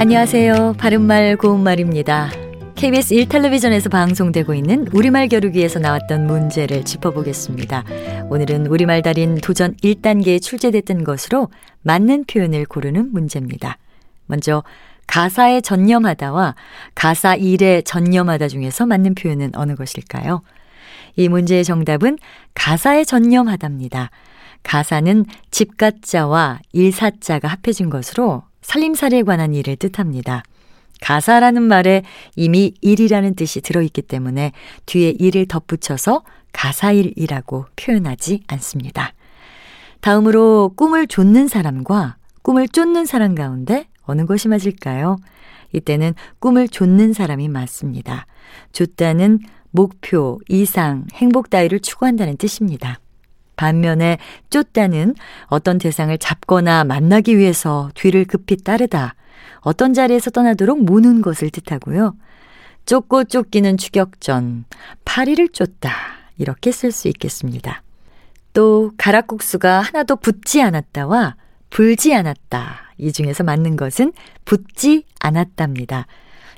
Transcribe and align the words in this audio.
안녕하세요. 0.00 0.76
바른말 0.78 1.36
고운말입니다. 1.36 2.30
KBS 2.76 3.16
1텔레비전에서 3.16 3.90
방송되고 3.90 4.54
있는 4.54 4.86
우리말 4.92 5.26
겨루기에서 5.26 5.80
나왔던 5.80 6.24
문제를 6.24 6.84
짚어보겠습니다. 6.84 7.82
오늘은 8.30 8.68
우리말 8.68 9.02
달인 9.02 9.34
도전 9.38 9.74
1단계에 9.78 10.40
출제됐던 10.40 11.02
것으로 11.02 11.48
맞는 11.82 12.26
표현을 12.26 12.64
고르는 12.66 13.10
문제입니다. 13.12 13.76
먼저 14.26 14.62
가사에 15.08 15.60
전념하다와 15.60 16.54
가사 16.94 17.34
일에 17.34 17.82
전념하다 17.82 18.46
중에서 18.46 18.86
맞는 18.86 19.16
표현은 19.16 19.50
어느 19.56 19.74
것일까요? 19.74 20.42
이 21.16 21.28
문제의 21.28 21.64
정답은 21.64 22.18
가사에 22.54 23.02
전념하답니다. 23.02 24.10
가사는 24.62 25.24
집가자와 25.50 26.60
일사자가 26.72 27.48
합해진 27.48 27.90
것으로 27.90 28.44
살림살이에 28.68 29.22
관한 29.22 29.54
일을 29.54 29.76
뜻합니다. 29.76 30.42
가사라는 31.00 31.62
말에 31.62 32.02
이미 32.36 32.74
일이라는 32.82 33.34
뜻이 33.34 33.62
들어있기 33.62 34.02
때문에 34.02 34.52
뒤에 34.84 35.14
일을 35.18 35.46
덧붙여서 35.46 36.22
가사일이라고 36.52 37.64
표현하지 37.76 38.42
않습니다. 38.46 39.14
다음으로 40.00 40.72
꿈을 40.76 41.06
쫓는 41.06 41.48
사람과 41.48 42.16
꿈을 42.42 42.68
쫓는 42.68 43.06
사람 43.06 43.34
가운데 43.34 43.88
어느 44.02 44.26
것이 44.26 44.48
맞을까요? 44.48 45.16
이때는 45.72 46.14
꿈을 46.38 46.68
쫓는 46.68 47.14
사람이 47.14 47.48
맞습니다. 47.48 48.26
쫓다는 48.72 49.38
목표, 49.70 50.40
이상, 50.48 51.06
행복 51.14 51.48
따위를 51.48 51.80
추구한다는 51.80 52.36
뜻입니다. 52.36 53.00
반면에 53.58 54.16
쫓다는 54.48 55.14
어떤 55.48 55.76
대상을 55.76 56.16
잡거나 56.16 56.84
만나기 56.84 57.36
위해서 57.36 57.90
뒤를 57.94 58.24
급히 58.24 58.56
따르다, 58.56 59.14
어떤 59.60 59.92
자리에서 59.92 60.30
떠나도록 60.30 60.82
모는 60.82 61.20
것을 61.20 61.50
뜻하고요. 61.50 62.16
쫓고 62.86 63.24
쫓기는 63.24 63.76
추격전, 63.76 64.64
파리를 65.04 65.48
쫓다, 65.50 65.90
이렇게 66.38 66.72
쓸 66.72 66.90
수 66.92 67.08
있겠습니다. 67.08 67.82
또 68.54 68.92
가락국수가 68.96 69.80
하나도 69.80 70.16
붙지 70.16 70.62
않았다와 70.62 71.36
불지 71.68 72.14
않았다. 72.14 72.94
이 72.96 73.12
중에서 73.12 73.44
맞는 73.44 73.76
것은 73.76 74.12
붙지 74.44 75.04
않았답니다. 75.20 76.06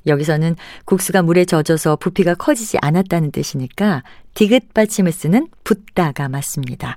여기서는 0.07 0.57
국수가 0.85 1.23
물에 1.23 1.45
젖어서 1.45 1.97
부피가 1.97 2.35
커지지 2.35 2.79
않았다는 2.81 3.33
뜻이니까 3.33 4.03
디귿 4.35 4.73
받침을 4.75 5.13
쓰는 5.13 5.49
붙다가 5.65 6.29
맞습니다. 6.29 6.97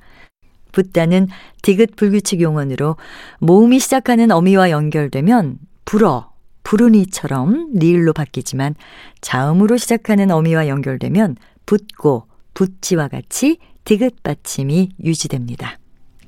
붙다는 0.72 1.28
디귿 1.62 1.96
불규칙 1.96 2.42
용언으로 2.42 2.98
모음이 3.40 3.80
시작하는 3.80 4.32
어미와 4.32 4.72
연결되면 4.72 5.58
불어, 5.86 6.32
부르니처럼 6.64 7.72
리을로 7.74 8.14
바뀌지만 8.14 8.76
자음으로 9.22 9.78
시작하는 9.78 10.32
어미와 10.32 10.68
연결되면 10.68 11.36
붙고 11.66 12.28
붙지와 12.54 13.08
같이 13.08 13.60
디귿 13.86 14.24
받침이 14.24 14.92
유지됩니다. 15.04 15.78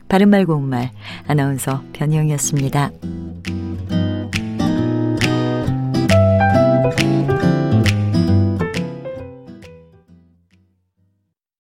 바른말 0.08 0.46
고운말 0.46 0.92
아나운서 1.28 1.84
변희영이었습니다. 1.94 2.92